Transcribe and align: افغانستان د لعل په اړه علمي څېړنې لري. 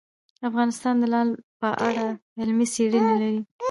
افغانستان 0.49 0.93
د 0.99 1.03
لعل 1.11 1.29
په 1.59 1.69
اړه 1.87 2.05
علمي 2.39 2.67
څېړنې 2.73 3.13
لري. 3.21 3.39